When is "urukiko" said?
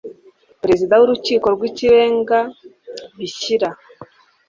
1.05-1.45